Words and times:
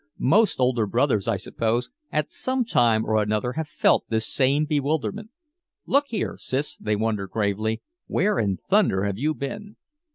Most 0.17 0.59
older 0.59 0.87
brothers, 0.87 1.27
I 1.27 1.37
suppose, 1.37 1.91
at 2.11 2.31
some 2.31 2.65
time 2.65 3.05
or 3.05 3.21
another 3.21 3.53
have 3.53 3.67
felt 3.67 4.03
this 4.09 4.25
same 4.25 4.65
bewilderment. 4.65 5.29
"Look 5.85 6.07
here, 6.07 6.37
Sis," 6.37 6.75
they 6.77 6.95
wonder 6.95 7.27
gravely, 7.27 7.83
"where 8.07 8.39
in 8.39 8.57
thunder 8.57 9.03
have 9.03 9.19
you 9.19 9.35
been?" 9.35 9.75